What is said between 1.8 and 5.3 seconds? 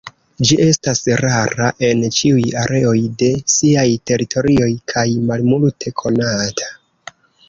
en ĉiuj areoj de siaj teritorioj kaj